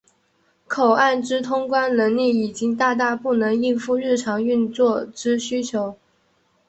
[0.65, 5.95] 口岸之通关能力已经大大不能应付日常运作之需求。